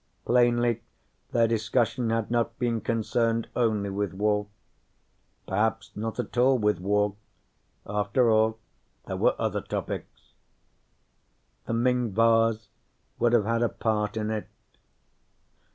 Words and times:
Plainly 0.25 0.81
their 1.31 1.47
discussion 1.47 2.09
had 2.09 2.31
not 2.31 2.57
been 2.57 2.81
concerned 2.81 3.47
only 3.55 3.91
with 3.91 4.15
war, 4.15 4.47
perhaps 5.45 5.91
not 5.95 6.17
at 6.19 6.35
all 6.39 6.57
with 6.57 6.79
war 6.79 7.15
after 7.85 8.31
all, 8.31 8.57
there 9.05 9.17
were 9.17 9.35
other 9.39 9.61
topics. 9.61 10.33
The 11.67 11.73
Ming 11.73 12.13
vase 12.13 12.69
would 13.19 13.33
have 13.33 13.45
had 13.45 13.61
a 13.61 13.69
part 13.69 14.17
in 14.17 14.31
it. 14.31 14.47